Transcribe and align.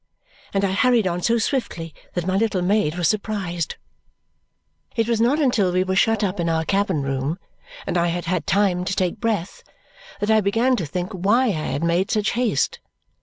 And 0.51 0.65
I 0.65 0.71
hurried 0.71 1.05
on 1.05 1.21
so 1.21 1.37
swiftly 1.37 1.93
that 2.15 2.25
my 2.25 2.35
little 2.35 2.63
maid 2.63 2.95
was 2.97 3.07
surprised. 3.07 3.75
It 4.95 5.07
was 5.07 5.21
not 5.21 5.39
until 5.39 5.71
we 5.71 5.83
were 5.83 5.95
shut 5.95 6.23
up 6.23 6.39
in 6.39 6.49
our 6.49 6.65
cabin 6.65 7.03
room 7.03 7.37
and 7.85 7.99
I 7.99 8.07
had 8.07 8.25
had 8.25 8.47
time 8.47 8.83
to 8.85 8.95
take 8.95 9.19
breath 9.19 9.61
that 10.19 10.31
I 10.31 10.41
began 10.41 10.75
to 10.77 10.87
think 10.87 11.11
why 11.11 11.43
I 11.49 11.49
had 11.51 11.83
made 11.83 12.09
such 12.09 12.31
haste. 12.31 12.79